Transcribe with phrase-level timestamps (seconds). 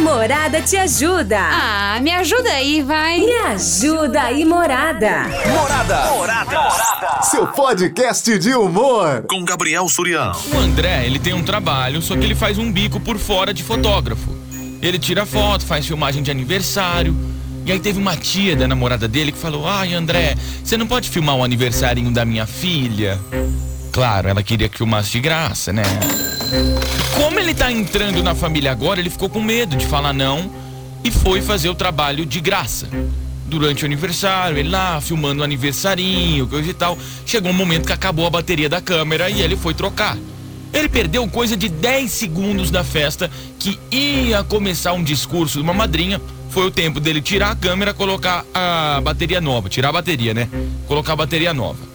[0.00, 1.38] Morada te ajuda.
[1.38, 3.20] Ah, me ajuda aí, vai.
[3.20, 5.24] Me ajuda aí, Morada.
[5.46, 6.10] Morada.
[6.12, 7.22] Morada.
[7.22, 9.24] Seu podcast de humor.
[9.28, 10.32] Com Gabriel Surião.
[10.54, 13.62] O André, ele tem um trabalho, só que ele faz um bico por fora de
[13.62, 14.34] fotógrafo.
[14.80, 17.14] Ele tira foto, faz filmagem de aniversário.
[17.66, 21.10] E aí teve uma tia da namorada dele que falou: Ai, André, você não pode
[21.10, 23.20] filmar o aniversário da minha filha?
[23.92, 25.82] Claro, ela queria que filmasse de graça, né?
[27.16, 30.50] Como ele tá entrando na família agora, ele ficou com medo de falar não
[31.02, 32.88] e foi fazer o trabalho de graça.
[33.46, 36.96] Durante o aniversário, ele lá filmando o aniversarinho, coisa e tal.
[37.26, 40.16] Chegou um momento que acabou a bateria da câmera e ele foi trocar.
[40.72, 43.28] Ele perdeu coisa de 10 segundos da festa
[43.58, 46.20] que ia começar um discurso de uma madrinha.
[46.50, 50.48] Foi o tempo dele tirar a câmera, colocar a bateria nova, tirar a bateria, né?
[50.86, 51.89] Colocar a bateria nova.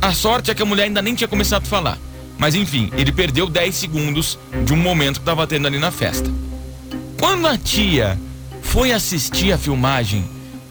[0.00, 1.98] A sorte é que a mulher ainda nem tinha começado a falar.
[2.38, 6.30] Mas enfim, ele perdeu 10 segundos de um momento que estava tendo ali na festa.
[7.18, 8.18] Quando a tia
[8.62, 10.24] foi assistir a filmagem,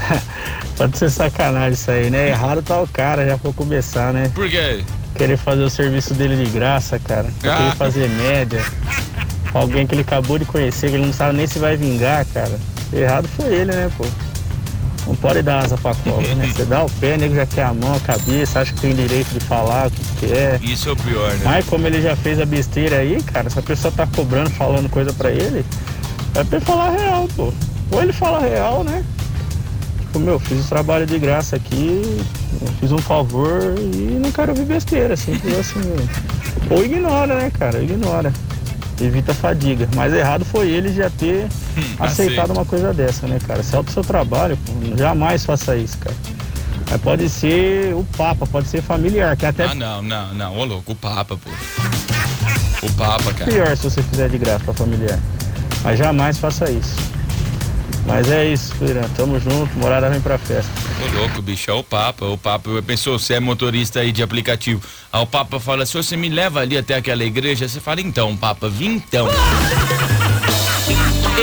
[0.77, 2.29] pode ser sacanagem isso aí, né?
[2.29, 4.31] Errado tá o cara, já vou começar, né?
[4.33, 4.83] Por quê?
[5.15, 7.27] Querer fazer o serviço dele de graça, cara.
[7.43, 7.57] Ah.
[7.57, 8.63] Querer fazer média.
[9.53, 12.59] Alguém que ele acabou de conhecer, que ele não sabe nem se vai vingar, cara.
[12.93, 14.05] Errado foi ele, né, pô?
[15.07, 16.51] Não pode dar asa pra cobra, né?
[16.53, 19.29] Você dá o pé, nego já quer a mão, a cabeça, acha que tem direito
[19.29, 20.61] de falar o que quer.
[20.61, 21.41] Isso é o pior, né?
[21.45, 24.89] Mas como ele já fez a besteira aí, cara, se a pessoa tá cobrando, falando
[24.89, 25.65] coisa pra ele,
[26.35, 27.53] é pra ele falar real, pô.
[27.89, 29.03] Ou ele fala real, né?
[30.07, 32.01] Tipo, meu, fiz o trabalho de graça aqui,
[32.79, 35.81] fiz um favor e não quero ouvir besteira, simples assim.
[36.69, 37.81] Ou ignora, né, cara?
[37.81, 38.33] Ignora
[39.01, 39.87] evita a fadiga.
[39.95, 43.61] Mas errado foi ele já ter hum, aceitado uma coisa dessa, né, cara?
[43.63, 44.97] Salta o seu trabalho, pô.
[44.97, 46.15] jamais faça isso, cara.
[46.89, 49.65] Mas pode ser o Papa, pode ser familiar, que até.
[49.65, 51.49] Ah, não, não, não, ô louco, o Papa, pô.
[52.81, 53.51] O Papa, cara.
[53.51, 55.19] Pior se você fizer de graça pra familiar.
[55.83, 56.95] Mas jamais faça isso.
[58.07, 59.07] Mas é isso, Filha.
[59.17, 60.71] Tamo junto, morada vem pra festa.
[61.03, 62.25] Ô louco, bicho, é o Papa.
[62.25, 64.81] O Papa, pensou, você é motorista aí de aplicativo.
[65.11, 68.35] Aí o Papa fala, se você me leva ali até aquela igreja, você fala, então,
[68.37, 69.27] Papa, vim então.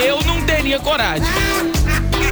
[0.05, 1.27] Eu não teria coragem.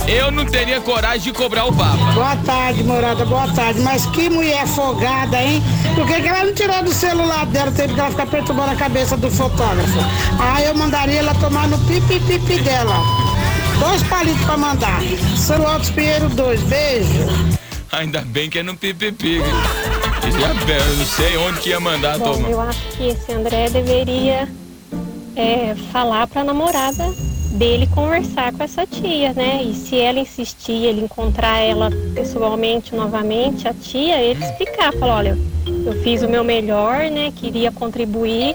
[0.09, 2.13] Eu não teria coragem de cobrar o Papa.
[2.13, 3.81] Boa tarde, morada, boa tarde.
[3.81, 5.63] Mas que mulher folgada, hein?
[5.95, 7.71] Por que, que ela não tirou do celular dela?
[7.71, 9.99] Teve que ela ficar perturbando a cabeça do fotógrafo.
[10.41, 13.22] Ah, eu mandaria ela tomar no pipi-pipi dela.
[13.83, 15.01] Dois palitos pra mandar.
[15.37, 17.09] Celular Pinheiro 2, beijo.
[17.91, 19.39] Ainda bem que é no pipipi.
[19.39, 22.49] Eu não sei onde que ia mandar Bom, tomar.
[22.49, 24.49] Eu acho que esse André deveria
[25.35, 27.13] é, falar pra namorada
[27.59, 29.65] dele conversar com essa tia, né?
[29.65, 35.39] E se ela insistir, ele encontrar ela pessoalmente novamente, a tia, ele explicar, falar, olha,
[35.67, 37.33] eu fiz o meu melhor, né?
[37.35, 38.55] Queria contribuir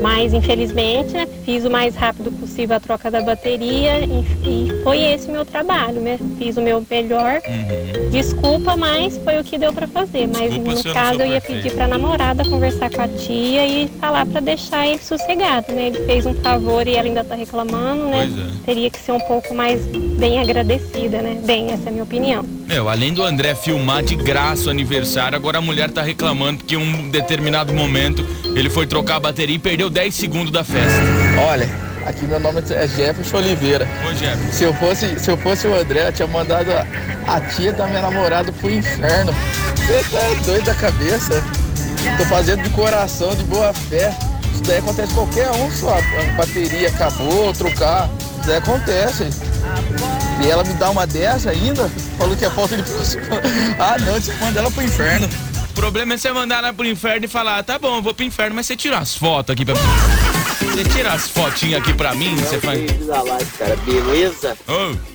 [0.00, 4.98] mas infelizmente né, fiz o mais rápido possível a troca da bateria e, e foi
[4.98, 6.18] esse o meu trabalho, né?
[6.38, 7.40] Fiz o meu melhor.
[7.46, 8.10] Uhum.
[8.10, 10.26] Desculpa, mas foi o que deu para fazer.
[10.26, 11.62] Mas Desculpa no caso eu ia perfeito.
[11.62, 15.88] pedir para namorada conversar com a tia e falar para deixar ele sossegado, né?
[15.88, 18.28] Ele fez um favor e ela ainda tá reclamando, né?
[18.30, 18.64] É.
[18.66, 19.84] Teria que ser um pouco mais
[20.18, 21.40] bem agradecida, né?
[21.44, 22.44] Bem, essa é a minha opinião.
[22.66, 26.76] Meu, além do André filmar de graça o aniversário, agora a mulher tá reclamando que
[26.76, 28.24] em um determinado momento
[28.54, 31.00] ele foi trocar a bateria e perdeu 10 segundos da festa.
[31.48, 31.68] Olha,
[32.06, 33.86] aqui meu nome é Jefferson Oliveira.
[34.08, 34.52] Ô, Jefferson.
[34.52, 36.86] Se eu fosse, se eu fosse o André, eu tinha mandado a,
[37.26, 39.32] a tia da minha namorada pro inferno.
[39.76, 41.42] Você tá doido da cabeça?
[42.16, 44.14] Tô fazendo de coração, de boa fé.
[44.52, 45.96] Isso daí acontece qualquer um só.
[45.98, 48.10] A bateria acabou, trocar.
[48.38, 49.28] Isso daí acontece.
[50.42, 51.90] E ela me dá uma dessa ainda?
[52.18, 52.82] falou que é falta de.
[53.78, 55.28] Ah, não, você manda ela pro inferno.
[55.70, 58.24] O problema é você mandar ela pro inferno e falar, tá bom, eu vou pro
[58.24, 59.80] inferno, mas você tira as fotos aqui pra mim.
[60.72, 63.06] Você tira as fotinhas aqui pra mim, você faz.
[63.06, 64.56] da live, cara, beleza?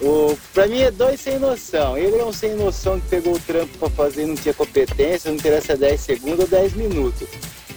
[0.01, 1.97] Ô, O, pra mim é dois sem noção.
[1.97, 5.29] Ele é um sem noção que pegou o trampo pra fazer e não tinha competência,
[5.29, 7.27] não interessa 10 segundos ou 10 minutos.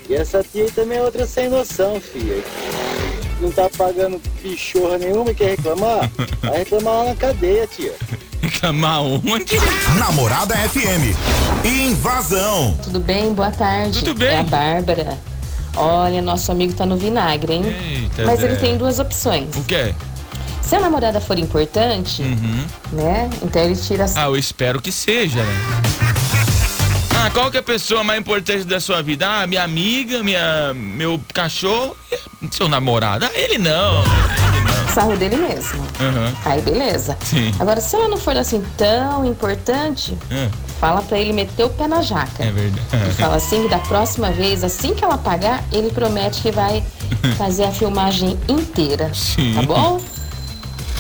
[0.09, 2.43] E essa tia aí também é outra sem noção, filha.
[3.41, 6.11] Não tá pagando pichorra nenhuma e quer reclamar?
[6.41, 7.95] Vai reclamar lá na cadeia, tia.
[8.43, 9.57] Reclamar onde?
[9.99, 11.15] Namorada FM.
[11.65, 12.77] Invasão.
[12.83, 13.33] Tudo bem?
[13.35, 13.99] Boa tarde.
[13.99, 14.29] Tudo bem.
[14.29, 15.19] É a Bárbara.
[15.77, 17.65] Olha, nosso amigo tá no vinagre, hein?
[17.67, 19.55] Eita, Mas ele tem duas opções.
[19.57, 19.95] O quê?
[20.63, 22.65] Se a namorada for importante, Uhum.
[22.93, 23.31] né?
[23.43, 25.55] Então ele tira as Ah, eu espero que seja, né?
[27.21, 29.27] Ah, qual que é a pessoa mais importante da sua vida?
[29.29, 31.97] Ah, minha amiga, minha, meu cachorro,
[32.51, 33.25] seu namorado.
[33.25, 34.05] Ah, ele não.
[34.89, 35.83] Sarro dele mesmo.
[36.01, 36.33] Aham.
[36.45, 37.17] Aí beleza.
[37.25, 37.53] Sim.
[37.59, 40.49] Agora, se ela não for assim tão importante, É,
[40.81, 42.43] fala pra ele meter o pé na jaca.
[42.45, 42.83] é verdade.
[43.11, 46.83] E fala assim que da próxima vez, assim que ela pagar, ele promete que vai
[47.37, 49.11] fazer a filmagem inteira.
[49.15, 49.55] Sim.
[49.55, 50.01] Tá bom?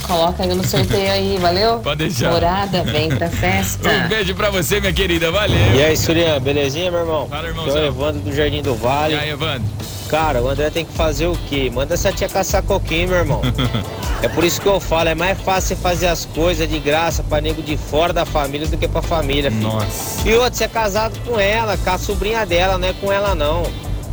[0.06, 1.80] Coloca aí no sorteio aí, valeu?
[1.80, 2.30] Pode deixar.
[2.32, 3.88] Morada, vem pra festa.
[3.90, 5.30] Um beijo pra você, minha querida.
[5.30, 5.74] Valeu.
[5.74, 7.26] E aí, Surian, belezinha, meu irmão?
[7.28, 7.84] Fala, é irmãozão.
[7.84, 9.14] Evandro do Jardim do Vale.
[9.14, 9.68] E aí, Evandro?
[10.08, 11.70] Cara, o André tem que fazer o quê?
[11.72, 13.42] Manda essa tia caçar coquinho, meu irmão.
[14.22, 17.22] é por isso que eu falo, é mais fácil você fazer as coisas de graça
[17.22, 19.64] pra nego de fora da família do que pra família, filho.
[19.64, 20.26] Nossa.
[20.26, 23.34] E outro, você é casado com ela, com a sobrinha dela, não é com ela
[23.34, 23.64] não.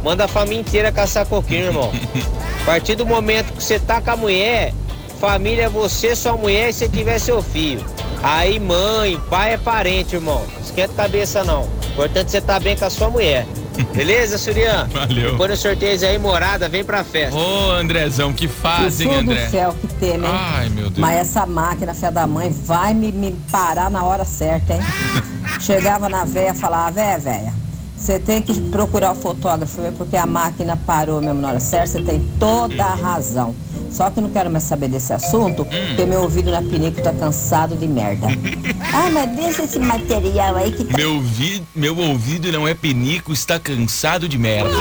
[0.04, 1.92] Manda a família inteira caçar coquinho, irmão.
[2.62, 4.74] A partir do momento que você tá com a mulher,
[5.20, 7.86] família é você, sua mulher e se tiver seu filho.
[8.22, 10.44] Aí mãe, pai é parente, irmão.
[10.62, 11.70] Esquenta a cabeça não.
[11.94, 13.46] Importante você tá bem com a sua mulher.
[13.94, 14.88] Beleza, Surian?
[14.92, 15.32] Valeu.
[15.32, 17.38] Depois no sorteio aí, morada, vem pra festa.
[17.38, 19.46] Ô, Andrezão, que fazem, Jesus André?
[19.46, 20.34] do céu, que tema, hein?
[20.34, 20.98] Ai, meu Deus.
[21.00, 24.82] Mas essa máquina, fé da mãe, vai me, me parar na hora certa, hein?
[25.60, 27.54] Chegava na véia e falava, véia, véia,
[27.98, 32.02] você tem que procurar o fotógrafo, porque a máquina parou mesmo na hora certa, você
[32.02, 33.56] tem toda a razão.
[33.92, 37.14] Só que eu não quero mais saber desse assunto, porque meu ouvido na pinico tá
[37.14, 38.28] cansado de merda.
[38.94, 40.98] ah, mas deixa esse material aí que tá...
[40.98, 41.64] Meu, vi...
[41.76, 44.72] meu ouvido não é pinico, está cansado de merda.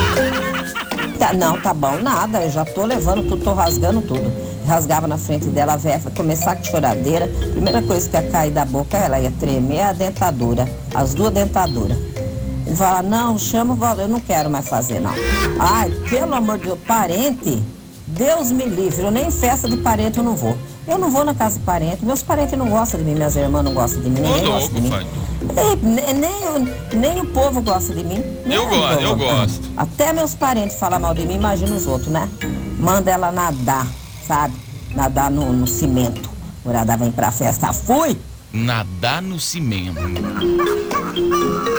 [1.18, 4.32] tá- Não, tá bom, nada, eu já tô levando tudo, tô rasgando tudo.
[4.66, 7.28] Rasgava na frente dela, a véia começar com choradeira.
[7.52, 11.98] Primeira coisa que ia cair da boca, ela ia tremer a dentadura, as duas dentaduras.
[12.66, 15.12] E fala, não, chama eu não quero mais fazer, não.
[15.58, 17.62] Ai, pelo amor de Deus, parente,
[18.14, 20.56] Deus me livre, eu nem em festa de parente eu não vou.
[20.86, 23.64] Eu não vou na casa de parente, meus parentes não gostam de mim, minhas irmãs
[23.64, 24.90] não gostam de mim, ninguém gosta de mim.
[26.14, 28.22] nem, o, nem o povo gosta de mim.
[28.46, 29.70] nem Eu gosto, eu gosto.
[29.76, 32.28] Até meus parentes falam mal de mim, imagina os outros, né?
[32.78, 33.86] Manda ela nadar,
[34.26, 34.54] sabe?
[34.94, 36.30] Nadar no, no cimento.
[36.64, 38.16] Morada vem pra festa, fui!
[38.52, 40.00] Nadar no cimento.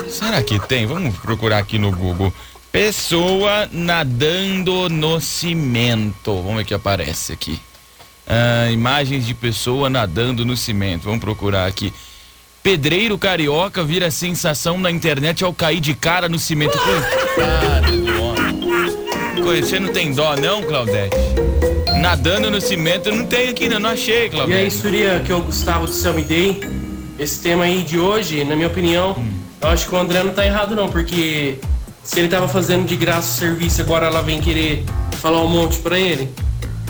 [0.10, 0.86] Será que tem?
[0.86, 2.34] Vamos procurar aqui no Google.
[2.76, 6.36] Pessoa nadando no cimento.
[6.36, 7.58] Vamos ver o que aparece aqui.
[8.28, 11.04] Ah, imagens de pessoa nadando no cimento.
[11.04, 11.94] Vamos procurar aqui.
[12.62, 16.78] Pedreiro carioca vira sensação na internet ao cair de cara no cimento.
[16.78, 17.96] Coitado
[19.66, 21.16] Você não tem dó, não, Claudete?
[22.02, 24.76] Nadando no cimento, não tenho aqui, não, não achei, E aí, Claudete.
[24.76, 26.60] Surya, que é o Gustavo do Céu Me Day.
[27.18, 29.16] Esse tema aí de hoje, na minha opinião,
[29.62, 31.58] eu acho que o André não tá errado não, porque
[32.06, 34.86] se ele tava fazendo de graça o serviço, agora ela vem querer
[35.20, 36.30] falar um monte pra ele,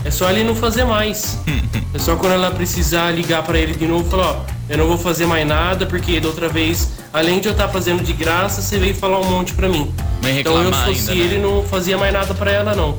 [0.04, 1.38] é só ele não fazer mais.
[1.94, 4.86] É só quando ela precisar ligar pra ele de novo e falar, ó, eu não
[4.86, 8.60] vou fazer mais nada, porque da outra vez, além de eu estar fazendo de graça,
[8.60, 9.90] você veio falar um monte pra mim.
[10.20, 11.20] Então eu, se reclamar fosse ainda, né?
[11.20, 12.94] ele, não fazia mais nada pra ela, não.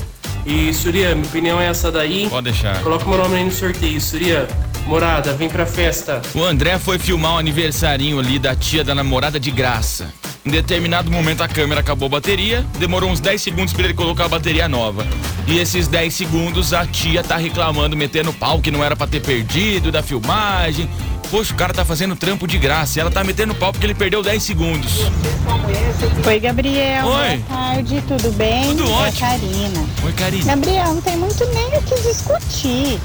[0.47, 2.27] E, Surya, minha opinião é essa daí.
[2.27, 2.81] Pode deixar.
[2.81, 4.47] Coloca meu nome aí no sorteio, Surya.
[4.87, 6.23] Morada, vem pra festa.
[6.33, 10.11] O André foi filmar o aniversarinho ali da tia da namorada de graça.
[10.47, 14.23] Em determinado momento a câmera acabou a bateria, demorou uns 10 segundos pra ele colocar
[14.23, 15.05] a bateria nova.
[15.45, 19.19] E esses 10 segundos a tia tá reclamando, metendo pau que não era pra ter
[19.21, 20.89] perdido da filmagem.
[21.29, 23.93] Poxa, o cara tá fazendo trampo de graça e ela tá metendo pau porque ele
[23.93, 24.93] perdeu 10 segundos.
[26.25, 27.05] Oi, Gabriel.
[27.07, 27.37] Oi.
[27.39, 28.67] Boa tarde, tudo bem?
[28.67, 29.19] Tudo é ótimo.
[29.19, 29.85] Karina.
[30.05, 30.45] Oi, Karina.
[30.45, 32.99] Gabriel, não tem muito nem o que discutir.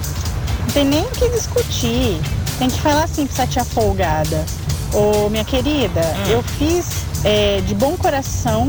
[0.60, 2.20] Não tem nem o que discutir.
[2.60, 4.46] Tem que falar assim pra essa tia folgada.
[4.94, 6.28] Ô, minha querida, Ah.
[6.28, 8.66] eu fiz é, de bom coração.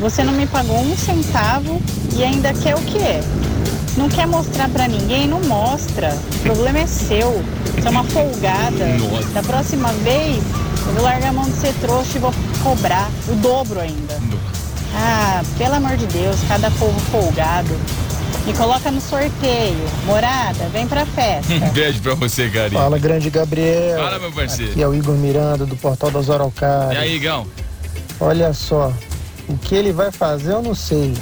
[0.00, 1.80] Você não me pagou um centavo
[2.16, 3.20] e ainda quer o quê?
[3.96, 5.28] Não quer mostrar pra ninguém?
[5.28, 6.12] Não mostra.
[6.36, 7.42] O problema é seu.
[7.76, 8.86] Você é uma folgada.
[8.98, 9.28] Nossa.
[9.28, 10.42] Da próxima vez,
[10.86, 14.18] eu vou largar a mão de ser trouxa e vou cobrar o dobro ainda.
[14.96, 17.70] Ah, pelo amor de Deus, cada povo folgado.
[18.46, 19.76] Me coloca no sorteio.
[20.06, 21.52] Morada, vem pra festa.
[21.54, 22.80] Um beijo pra você, carinho.
[22.80, 23.96] Fala, grande Gabriel.
[23.96, 24.72] Fala, meu parceiro.
[24.72, 27.00] Aqui é o Igor Miranda, do Portal das E Araucárias.
[27.02, 27.46] aí, Igão?
[28.20, 28.92] Olha só,
[29.48, 31.14] o que ele vai fazer eu não sei.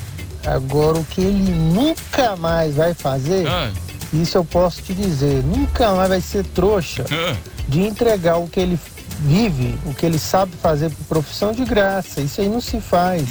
[0.45, 3.71] Agora, o que ele nunca mais vai fazer, Ah,
[4.13, 5.43] isso eu posso te dizer.
[5.45, 7.37] Nunca mais vai ser trouxa ah.
[7.69, 8.79] de entregar o que ele
[9.21, 12.21] vive, o que ele sabe fazer por profissão de graça.
[12.21, 13.25] Isso aí não se faz.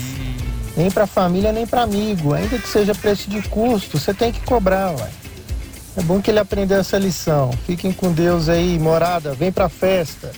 [0.76, 2.34] Nem pra família, nem pra amigo.
[2.34, 5.10] Ainda que seja preço de custo, você tem que cobrar, ué.
[5.98, 7.52] É bom que ele aprendeu essa lição.
[7.66, 10.32] Fiquem com Deus aí, morada, vem pra festa.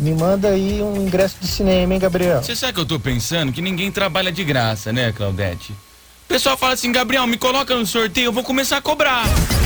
[0.00, 2.42] Me manda aí um ingresso de cinema, hein, Gabriel?
[2.42, 3.52] Você sabe que eu tô pensando?
[3.52, 5.72] Que ninguém trabalha de graça, né, Claudete?
[5.72, 9.24] O pessoal fala assim, Gabriel, me coloca no sorteio, eu vou começar a cobrar.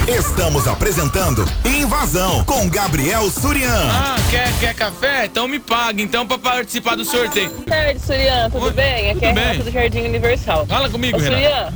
[0.09, 3.69] Estamos apresentando Invasão com Gabriel Surian.
[3.91, 5.27] Ah, quer, quer café?
[5.27, 7.51] Então me paga, então, pra participar do sorteio.
[7.51, 8.51] Boa tarde, Surian.
[8.51, 9.11] Tudo bem?
[9.11, 9.45] Aqui é a bem.
[9.45, 10.67] Renata do Jardim Universal.
[10.67, 11.43] Fala comigo, Ô, Renata.
[11.43, 11.75] Surian,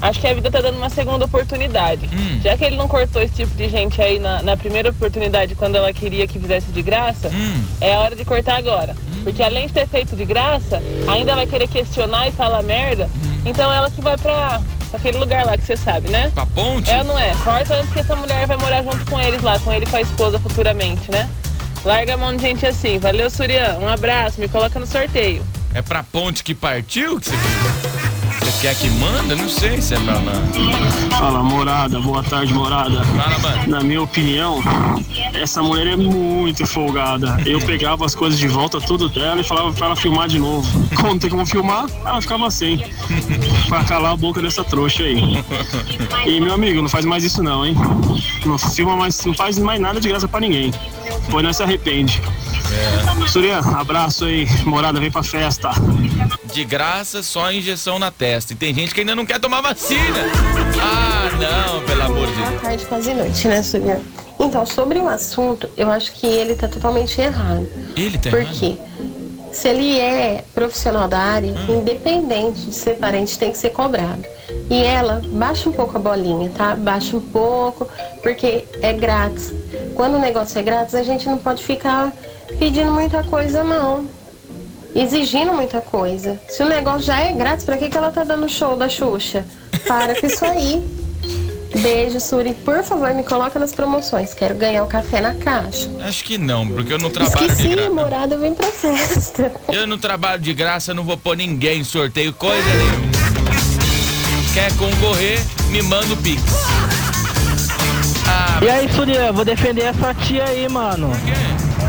[0.00, 2.08] acho que a vida tá dando uma segunda oportunidade.
[2.12, 2.40] Hum.
[2.42, 5.76] Já que ele não cortou esse tipo de gente aí na, na primeira oportunidade, quando
[5.76, 7.64] ela queria que fizesse de graça, Hum.
[7.80, 8.94] é a hora de cortar agora.
[9.24, 13.08] Porque além de ter feito de graça, ainda vai querer questionar e falar merda.
[13.44, 14.60] Então ela que vai pra,
[14.92, 16.30] aquele lugar lá que você sabe, né?
[16.34, 16.88] Pra ponte?
[16.90, 17.32] É não é?
[17.42, 19.96] Corta antes que essa mulher vai morar junto com eles lá, com ele e com
[19.96, 21.28] a esposa futuramente, né?
[21.84, 22.98] Larga a mão de gente assim.
[22.98, 23.78] Valeu, Surian.
[23.80, 24.40] Um abraço.
[24.40, 25.44] Me coloca no sorteio.
[25.74, 27.36] É pra ponte que partiu que você
[28.60, 29.36] Quer que manda?
[29.36, 30.32] Não sei se é pra lá.
[31.18, 33.04] Fala, morada, boa tarde, morada.
[33.04, 33.66] Fala, mano.
[33.68, 34.60] Na minha opinião,
[35.34, 37.36] essa mulher é muito folgada.
[37.44, 40.66] Eu pegava as coisas de volta, tudo dela, e falava pra ela filmar de novo.
[41.02, 42.82] Não tem como filmar, ela ficava sem.
[43.68, 45.44] pra calar a boca dessa trouxa aí.
[46.26, 47.76] E meu amigo, não faz mais isso não, hein?
[48.44, 50.72] Não filma mais, não faz mais nada de graça pra ninguém.
[51.30, 52.20] Pois não se arrepende.
[52.72, 53.28] É.
[53.28, 55.70] Surya, abraço aí, morada, vem pra festa.
[56.52, 58.52] De graça, só injeção na testa.
[58.52, 60.00] E tem gente que ainda não quer tomar vacina.
[60.80, 62.62] Ah, não, pelo amor de Boa Deus.
[62.62, 64.00] tarde, quase noite, né, Surya?
[64.38, 67.66] Então, sobre o assunto, eu acho que ele tá totalmente errado.
[67.96, 68.58] Ele tá Por errado?
[68.58, 68.76] quê?
[69.56, 71.78] Se ele é profissional da área, Hum.
[71.80, 74.22] independente de ser parente, tem que ser cobrado.
[74.68, 76.76] E ela, baixa um pouco a bolinha, tá?
[76.76, 77.88] Baixa um pouco,
[78.22, 79.54] porque é grátis.
[79.94, 82.12] Quando o negócio é grátis, a gente não pode ficar
[82.58, 84.06] pedindo muita coisa, não.
[84.94, 86.38] Exigindo muita coisa.
[86.50, 89.42] Se o negócio já é grátis, pra que, que ela tá dando show da Xuxa?
[89.88, 90.84] Para com isso aí.
[91.74, 92.54] Beijo, Suri.
[92.54, 94.32] Por favor, me coloca nas promoções.
[94.34, 95.88] Quero ganhar o café na caixa.
[96.06, 97.90] Acho que não, porque eu não trabalho de Esqueci, graça.
[97.90, 99.52] morada, vem pra festa.
[99.72, 103.16] Eu não trabalho de graça, não vou pôr ninguém em sorteio, coisa nenhuma.
[104.54, 105.38] Quer concorrer,
[105.70, 106.42] me manda o Pix.
[108.26, 111.10] Ah, E aí, Surya, vou defender essa tia aí, mano.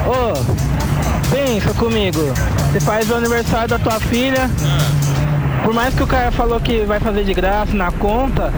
[0.05, 2.19] Ô, pensa comigo.
[2.71, 4.49] Você faz o aniversário da tua filha.
[5.63, 8.53] Por mais que o cara falou que vai fazer de graça na conta,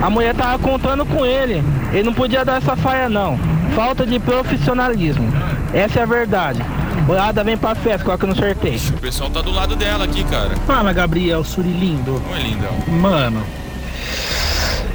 [0.00, 1.62] a mulher tava contando com ele.
[1.92, 3.38] Ele não podia dar essa faia, não.
[3.74, 5.28] Falta de profissionalismo.
[5.72, 6.62] Essa é a verdade.
[7.08, 8.78] Olhada, vem pra festa, coloca no sorteio.
[8.90, 10.50] o pessoal tá do lado dela aqui, cara.
[10.66, 12.22] Fala, Gabriel, Suri lindo.
[12.32, 12.72] Oi, lindão.
[12.86, 13.42] Mano.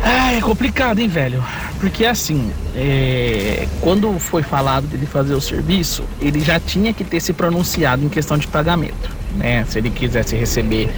[0.03, 1.43] Ai, é complicado, hein, velho?
[1.79, 7.19] Porque assim, é, quando foi falado dele fazer o serviço, ele já tinha que ter
[7.19, 9.65] se pronunciado em questão de pagamento, né?
[9.67, 10.89] Se ele quisesse receber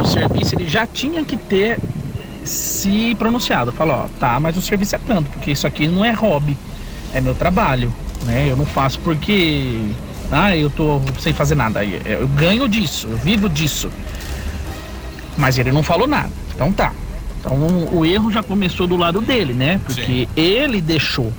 [0.00, 1.78] o serviço, ele já tinha que ter
[2.44, 3.72] se pronunciado.
[3.72, 6.56] Falou, ó, tá, mas o serviço é tanto, porque isso aqui não é hobby,
[7.12, 7.92] é meu trabalho,
[8.24, 8.46] né?
[8.48, 9.90] Eu não faço porque,
[10.30, 13.90] ah, eu tô sem fazer nada, eu ganho disso, eu vivo disso.
[15.36, 16.30] Mas ele não falou nada.
[16.54, 16.92] Então tá.
[17.38, 17.56] Então
[17.92, 19.80] o erro já começou do lado dele, né?
[19.84, 21.32] Porque ele deixou.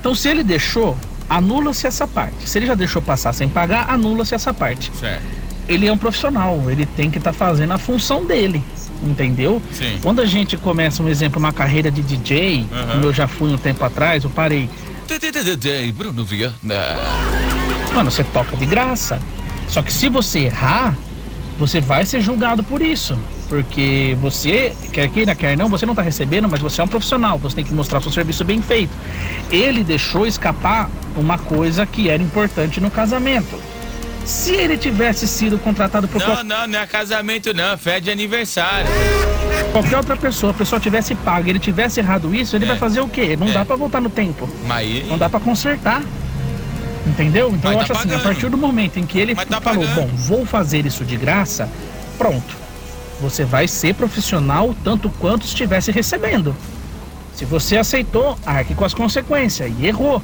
[0.00, 0.96] Então se ele deixou,
[1.28, 2.48] anula-se essa parte.
[2.48, 4.90] Se ele já deixou passar sem pagar, anula-se essa parte.
[4.98, 5.22] Certo.
[5.68, 8.64] Ele é um profissional, ele tem que estar fazendo a função dele.
[9.02, 9.60] Entendeu?
[9.72, 9.98] Sim.
[10.02, 13.58] Quando a gente começa, um exemplo, uma carreira de DJ, como eu já fui um
[13.58, 14.68] tempo atrás, eu parei.
[15.92, 16.54] Bruno Viana.
[17.92, 19.20] Mano, você toca de graça.
[19.68, 20.96] Só que se você errar,
[21.58, 23.18] você vai ser julgado por isso.
[23.48, 27.38] Porque você, quer queira, quer não, você não tá recebendo, mas você é um profissional,
[27.38, 28.92] você tem que mostrar seu serviço bem feito.
[29.50, 33.58] Ele deixou escapar uma coisa que era importante no casamento.
[34.24, 38.86] Se ele tivesse sido contratado por Não, não, não é casamento não, fé de aniversário.
[39.72, 43.08] qualquer outra pessoa, a pessoa tivesse pago, ele tivesse errado isso, ele vai fazer o
[43.08, 43.36] quê?
[43.36, 44.48] Não dá pra voltar no tempo.
[44.66, 45.06] Mas.
[45.08, 46.02] Não dá pra consertar.
[47.06, 47.48] Entendeu?
[47.52, 48.22] Então Mas eu tá acho assim, a pagando.
[48.22, 50.06] partir do momento em que ele Mas tá falou, pagando.
[50.08, 51.68] bom, vou fazer isso de graça,
[52.16, 52.54] pronto.
[53.20, 56.54] Você vai ser profissional tanto quanto estivesse recebendo.
[57.34, 60.22] Se você aceitou, arque com as consequências e errou.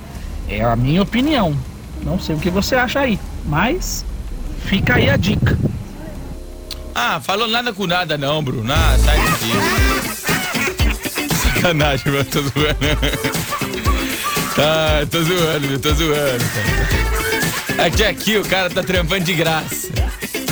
[0.49, 1.57] É a minha opinião.
[2.03, 4.05] Não sei o que você acha aí, mas
[4.67, 5.59] fica aí a dica.
[6.95, 8.73] Ah, falou nada com nada não, Bruno.
[8.73, 9.53] Ah, sai daqui.
[11.37, 12.25] sacanagem, mano.
[12.25, 12.59] Tô zoando.
[14.61, 16.45] Ah, tô zoando, meu, tô zoando.
[17.79, 19.89] Aqui, aqui, o cara tá trampando de graça.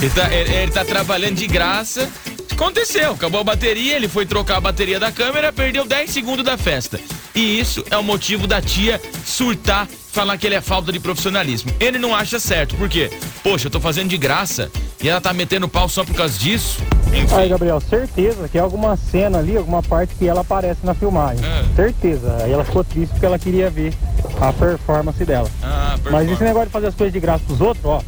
[0.01, 2.09] Ele tá, ele, ele tá trabalhando de graça.
[2.53, 6.57] Aconteceu, acabou a bateria, ele foi trocar a bateria da câmera, perdeu 10 segundos da
[6.57, 7.01] festa.
[7.35, 11.71] E isso é o motivo da tia surtar, falar que ele é falta de profissionalismo.
[11.79, 13.11] Ele não acha certo, por quê?
[13.43, 14.71] Poxa, eu tô fazendo de graça
[15.03, 16.81] e ela tá metendo pau só por causa disso.
[17.09, 17.35] Enfim.
[17.35, 21.45] Aí, Gabriel, certeza que é alguma cena ali, alguma parte que ela aparece na filmagem.
[21.45, 21.65] É.
[21.77, 22.35] Certeza.
[22.43, 23.93] Aí ela ficou triste porque ela queria ver
[24.41, 25.51] a performance dela.
[25.63, 28.03] Ah, Mas esse negócio de fazer as coisas de graça pros outros, ó,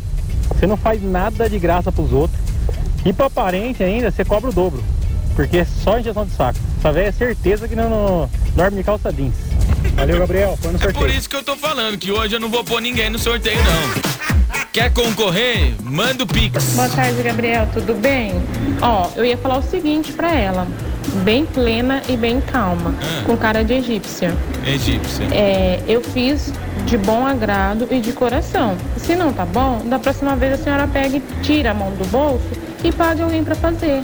[0.55, 2.41] você não faz nada de graça pros outros.
[3.05, 4.83] E pra parente ainda, você cobra o dobro.
[5.37, 6.59] Porque é só injeção de saco.
[6.79, 9.35] Essa velha é certeza que não, não dorme de calça jeans.
[9.95, 10.59] Valeu, Gabriel.
[10.61, 11.05] Foi no É sorteio.
[11.07, 13.59] por isso que eu tô falando que hoje eu não vou pôr ninguém no sorteio,
[13.59, 14.19] não.
[14.73, 15.75] Quer concorrer?
[15.83, 16.75] Manda o Pix.
[16.75, 17.67] Boa tarde, Gabriel.
[17.73, 18.33] Tudo bem?
[18.81, 20.67] Ó, eu ia falar o seguinte pra ela.
[21.25, 22.95] Bem plena e bem calma.
[23.01, 23.23] Ah.
[23.25, 24.33] Com cara de egípcia.
[24.67, 25.25] Egípcia.
[25.33, 26.53] É, eu fiz
[26.85, 28.77] de bom agrado e de coração.
[28.99, 32.07] Se não tá bom, da próxima vez a senhora pega e tira a mão do
[32.09, 32.45] bolso
[32.85, 34.03] e pague alguém pra fazer.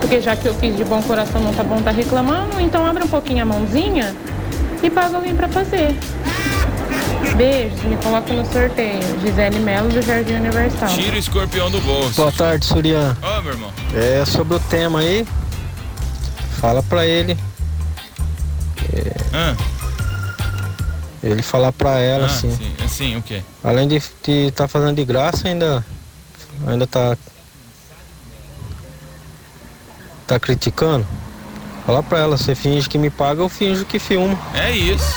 [0.00, 3.02] Porque já que eu fiz de bom coração não tá bom, tá reclamando, então abre
[3.02, 4.14] um pouquinho a mãozinha
[4.82, 5.96] e paga alguém pra fazer.
[7.36, 9.02] Beijos, me coloca no sorteio.
[9.20, 10.88] Gisele Melo do Jardim Universal.
[10.88, 12.14] Tira o escorpião do bolso.
[12.14, 13.16] Boa tarde, Surian.
[13.22, 13.70] Ô, meu irmão.
[13.94, 15.26] É sobre o tema aí.
[16.60, 17.36] Fala pra ele.
[18.92, 19.56] É, Ah,
[21.22, 22.50] ele falar pra ela, ah, assim.
[22.56, 23.42] sim, assim, o quê?
[23.62, 25.84] Além de estar tá fazendo de graça, ainda.
[26.66, 27.16] Ainda tá.
[30.26, 31.06] Tá criticando.
[31.86, 34.36] Fala pra ela, você finge que me paga, eu finjo que filma.
[34.52, 35.16] É isso.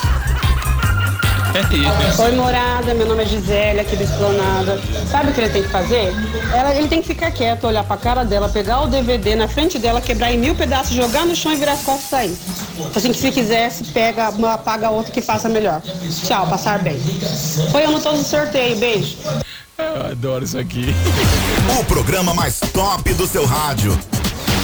[1.52, 2.22] É isso.
[2.22, 4.80] Oi, morada, meu nome é Gisele, aqui da Esplanada.
[5.10, 6.14] Sabe o que ele tem que fazer?
[6.54, 9.80] Ela, ele tem que ficar quieto, olhar pra cara dela, pegar o DVD na frente
[9.80, 12.38] dela, quebrar em mil pedaços, jogar no chão e virar as costas e sair.
[12.94, 15.82] Assim que se quisesse, pega, uma, paga outra que faça melhor.
[16.24, 17.00] Tchau, passar bem.
[17.72, 19.16] Foi eu no todo sorteio, beijo.
[19.76, 20.94] Eu adoro isso aqui.
[21.80, 23.98] O programa mais top do seu rádio.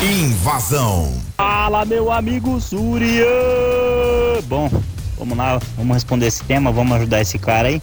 [0.00, 1.25] Invasão.
[1.36, 3.26] Fala, meu amigo Surya!
[4.46, 4.70] Bom,
[5.18, 7.82] vamos lá, vamos responder esse tema, vamos ajudar esse cara aí.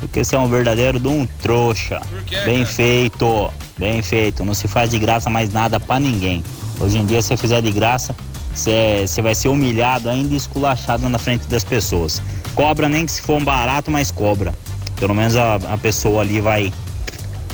[0.00, 2.00] Porque você é um verdadeiro de um trouxa.
[2.46, 4.42] Bem feito, bem feito.
[4.42, 6.42] Não se faz de graça mais nada pra ninguém.
[6.80, 8.16] Hoje em dia, se você fizer de graça,
[8.54, 12.22] você você vai ser humilhado ainda esculachado na frente das pessoas.
[12.54, 14.54] Cobra nem que se for um barato, mas cobra.
[14.96, 16.72] Pelo menos a, a pessoa ali vai,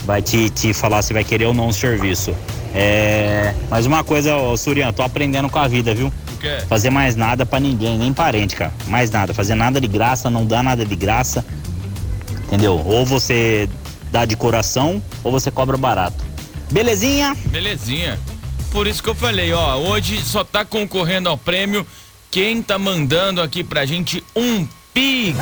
[0.04, 2.34] vai te, te falar se vai querer ou não o serviço.
[2.74, 6.12] É, mas uma coisa, ô, Surian, tô aprendendo com a vida, viu?
[6.40, 6.58] quê?
[6.68, 8.72] Fazer mais nada pra ninguém, nem parente, cara.
[8.88, 9.32] Mais nada.
[9.32, 11.44] Fazer nada de graça, não dá nada de graça.
[12.46, 12.82] Entendeu?
[12.84, 13.68] Ou você
[14.10, 16.24] dá de coração, ou você cobra barato.
[16.70, 17.36] Belezinha?
[17.46, 18.18] Belezinha.
[18.72, 21.86] Por isso que eu falei, ó, hoje só tá concorrendo ao prêmio
[22.30, 25.38] quem tá mandando aqui pra gente um pix.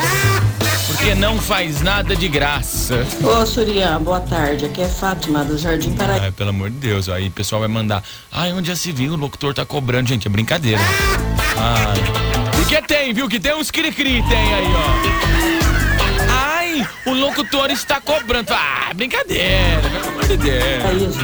[0.99, 3.07] Porque não faz nada de graça.
[3.23, 4.65] Ô, Surian, boa tarde.
[4.65, 6.25] Aqui é Fátima, do Jardim Paraíba.
[6.25, 8.03] Ai, pelo amor de Deus, aí o pessoal vai mandar.
[8.33, 10.81] Ai, onde já se viu, o locutor tá cobrando, gente, é brincadeira.
[11.57, 12.51] Ai.
[12.51, 13.29] Porque tem, viu?
[13.29, 14.89] Que tem uns cri-cri, tem aí, ó.
[16.33, 18.53] Ai, o locutor está cobrando.
[18.53, 20.85] Ah, brincadeira, pelo amor de Deus.
[20.85, 21.21] É isso.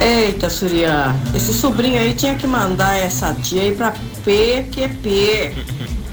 [0.00, 3.92] Eita, Surian, esse sobrinho aí tinha que mandar essa tia aí pra
[4.24, 5.52] PQP.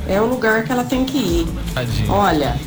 [0.08, 1.48] É o lugar que ela tem que ir.
[1.76, 2.12] Tadinho.
[2.12, 2.60] Olha,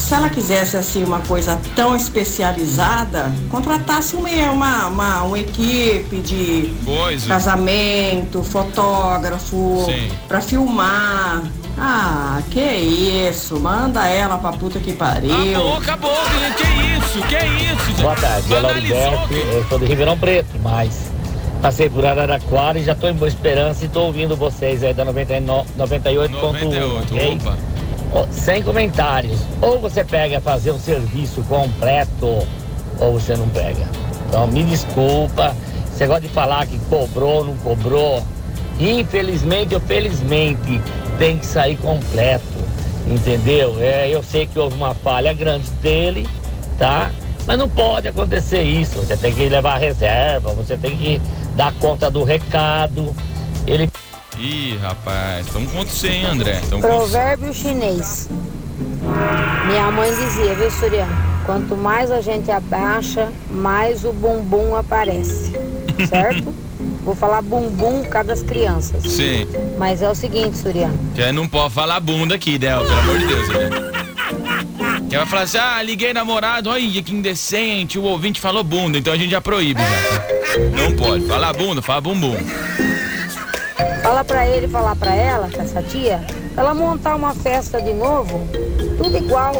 [0.00, 6.72] se ela quisesse assim uma coisa tão especializada, contratasse uma, uma, uma, uma equipe de
[6.84, 9.86] Pois, casamento, fotógrafo,
[10.26, 11.42] pra filmar.
[11.78, 15.32] Ah, que isso, manda ela pra puta que pariu.
[15.32, 18.02] Acabou, acabou, gente, que isso, que isso, gente.
[18.02, 21.10] Boa tarde, Lauriberto, eu sou de Ribeirão Preto, mas
[21.62, 25.04] passei por Araraquara e já estou em Boa Esperança e estou ouvindo vocês aí da
[25.04, 27.38] 99 98.1, 98, ok?
[27.40, 27.69] opa.
[28.30, 32.46] Sem comentários, ou você pega fazer um serviço completo,
[32.98, 33.86] ou você não pega.
[34.28, 35.54] Então me desculpa,
[35.92, 38.22] você gosta de falar que cobrou, não cobrou,
[38.78, 40.80] infelizmente ou felizmente
[41.18, 42.44] tem que sair completo,
[43.06, 43.76] entendeu?
[43.78, 46.26] É, eu sei que houve uma falha grande dele,
[46.78, 47.10] tá?
[47.46, 48.98] Mas não pode acontecer isso.
[48.98, 51.20] Você tem que levar reserva, você tem que
[51.56, 53.14] dar conta do recado.
[54.40, 56.62] Ih, rapaz, estamos com você, hein, André?
[56.70, 56.88] Tamo com.
[56.88, 58.26] Provérbio chinês.
[59.66, 61.14] Minha mãe dizia, viu, Suriano?
[61.44, 65.52] Quanto mais a gente abaixa, mais o bumbum aparece.
[66.08, 66.54] Certo?
[67.04, 69.02] Vou falar bumbum por causa das crianças.
[69.04, 69.46] Sim.
[69.76, 70.98] Mas é o seguinte, Suriano.
[71.14, 73.70] Que não pode falar bunda aqui, Del, pelo amor de Deus, né?
[75.10, 79.12] Que vai falar assim, ah, liguei namorado, olha que indecente, o ouvinte falou bunda, então
[79.12, 80.80] a gente já proíbe, já.
[80.80, 82.36] Não pode, falar bunda, fala bumbum.
[84.10, 86.20] Fala pra ele falar pra ela, essa tia,
[86.52, 88.40] pra ela montar uma festa de novo,
[88.98, 89.54] tudo igual.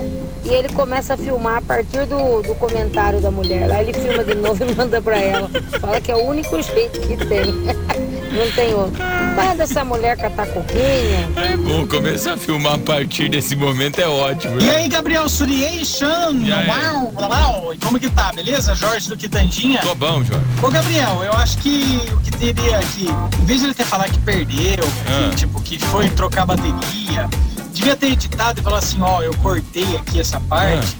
[0.44, 3.68] E ele começa a filmar a partir do, do comentário da mulher.
[3.68, 5.48] Lá ele filma de novo e manda pra ela.
[5.80, 7.52] Fala que é o único jeito que tem.
[8.34, 9.09] Não tem outro.
[9.46, 11.28] Manda essa mulher catar coquinha.
[11.36, 14.60] É bom, começar a filmar a partir desse momento é ótimo.
[14.60, 14.76] E né?
[14.76, 15.26] aí, Gabriel?
[15.48, 16.68] E aí?
[16.68, 17.74] Uau, uau, uau.
[17.74, 18.74] E como que tá, beleza?
[18.74, 19.80] Jorge do Quitandinha?
[19.80, 20.44] Tô bom, Jorge.
[20.62, 23.08] Ô, Gabriel, eu acho que o que teria aqui,
[23.40, 25.30] em vez de ele ter falado que perdeu, Ah.
[25.30, 27.28] que, tipo, que foi trocar bateria,
[27.72, 30.96] devia ter editado e falar assim, ó, eu cortei aqui essa parte,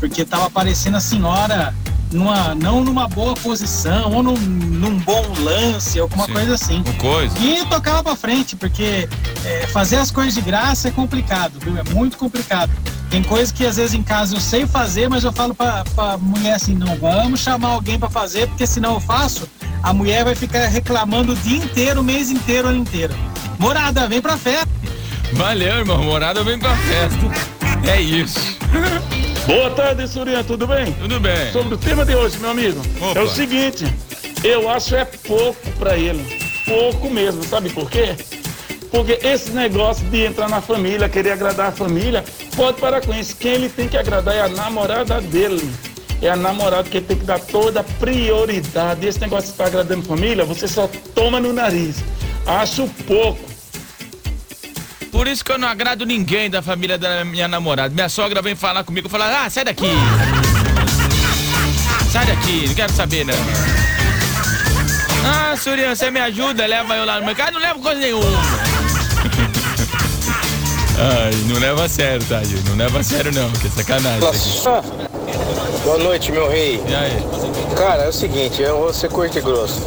[0.00, 1.74] porque tava aparecendo a senhora
[2.14, 6.82] numa, não numa boa posição, ou num, num bom lance, alguma coisa assim.
[6.98, 7.36] Coisa.
[7.38, 9.08] E tocava pra frente, porque
[9.44, 11.76] é, fazer as coisas de graça é complicado, viu?
[11.76, 12.70] É muito complicado.
[13.10, 16.16] Tem coisa que às vezes em casa eu sei fazer, mas eu falo pra, pra
[16.16, 19.48] mulher assim, não vamos chamar alguém pra fazer, porque senão eu faço,
[19.82, 23.14] a mulher vai ficar reclamando o dia inteiro, o mês inteiro, o ano inteiro.
[23.58, 24.68] Morada, vem pra festa.
[25.32, 26.02] Valeu, irmão.
[26.02, 27.90] Morada vem pra festa.
[27.90, 28.38] É isso.
[29.46, 30.92] Boa tarde, Surian, tudo bem?
[30.94, 31.52] Tudo bem.
[31.52, 33.18] Sobre o tema de hoje, meu amigo, Opa.
[33.18, 33.84] é o seguinte,
[34.42, 36.24] eu acho é pouco pra ele,
[36.64, 38.16] pouco mesmo, sabe por quê?
[38.90, 42.24] Porque esse negócio de entrar na família, querer agradar a família,
[42.56, 43.36] pode parar com isso.
[43.36, 45.68] Quem ele tem que agradar é a namorada dele.
[46.22, 49.04] É a namorada que tem que dar toda a prioridade.
[49.04, 52.04] Esse negócio de estar agradando a família, você só toma no nariz.
[52.46, 53.53] Acho pouco.
[55.14, 57.94] Por isso que eu não agrado ninguém da família da minha namorada.
[57.94, 59.86] Minha sogra vem falar comigo e fala, ah, sai daqui.
[62.10, 63.34] Sai daqui, não quero saber, não.
[65.24, 68.24] Ah, Surian, você me ajuda, leva eu lá no mercado, não leva coisa nenhuma.
[70.98, 72.42] Ai, não leva a sério, tá?
[72.68, 74.28] Não leva a sério não, que é sacanagem.
[74.28, 75.13] aqui.
[75.84, 76.80] Boa noite, meu rei.
[76.86, 77.12] E aí?
[77.76, 79.82] Cara, é o seguinte, eu vou ser curto e grosso.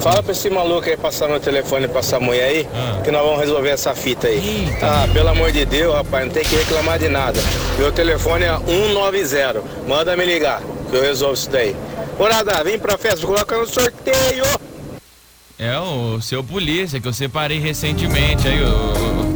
[0.00, 2.68] Fala pra esse maluco aí passar meu telefone pra essa mulher aí,
[3.04, 4.68] que nós vamos resolver essa fita aí.
[4.82, 7.40] Ah, pelo amor de Deus, rapaz, não tem que reclamar de nada.
[7.78, 9.62] Meu telefone é 190.
[9.86, 11.76] Manda me ligar, que eu resolvo isso daí.
[12.18, 14.44] Ô, vem pra festa, coloca no sorteio.
[15.58, 19.29] É o seu polícia que eu separei recentemente aí, o.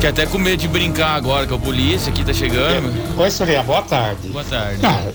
[0.00, 2.92] Que até com medo de brincar agora, que é o polícia aqui tá chegando.
[3.18, 4.28] Oi, Soria, boa tarde.
[4.28, 4.80] Boa tarde.
[4.84, 5.10] Ah,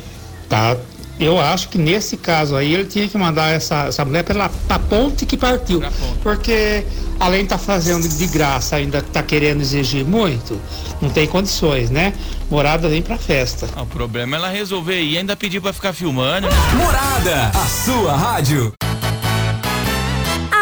[0.49, 0.77] tá.
[1.19, 4.79] Eu acho que nesse caso aí ele tinha que mandar essa, essa mulher pela pra
[4.79, 5.79] ponte que partiu.
[6.23, 6.83] Porque
[7.19, 10.59] além de estar fazendo de graça, ainda tá querendo exigir muito,
[10.99, 12.13] não tem condições, né?
[12.49, 13.69] Morada vem pra festa.
[13.75, 16.47] Ah, o problema é ela resolver e ainda pedir pra ficar filmando.
[16.75, 18.73] Morada, a sua rádio.